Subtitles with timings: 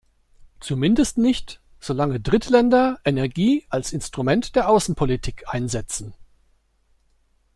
[0.59, 6.15] Zumindest nicht, solange Drittländer Energie als Instrument der Außenpolitik einsetzen.